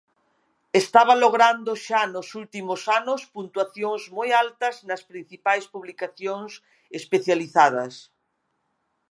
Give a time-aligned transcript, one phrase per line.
[0.81, 6.51] Estaba logrando xa nos últimos anos puntuacións moi altas nas principais publicacións
[6.99, 7.93] especializadas.